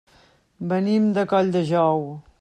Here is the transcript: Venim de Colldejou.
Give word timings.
Venim 0.71 1.05
de 1.17 1.25
Colldejou. 1.33 2.03